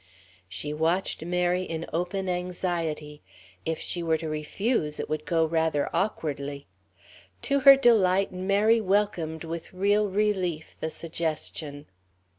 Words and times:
She 0.49 0.73
watched 0.73 1.23
Mary 1.23 1.61
in 1.61 1.85
open 1.93 2.27
anxiety. 2.27 3.21
If 3.67 3.77
she 3.79 4.01
were 4.01 4.17
to 4.17 4.27
refuse, 4.27 4.99
it 4.99 5.07
would 5.11 5.27
go 5.27 5.45
rather 5.45 5.91
awkwardly. 5.93 6.65
To 7.43 7.59
her 7.59 7.75
delight 7.77 8.31
Mary 8.31 8.81
welcomed 8.81 9.43
with 9.43 9.71
real 9.71 10.09
relief 10.09 10.75
the 10.79 10.89
suggestion. 10.89 11.85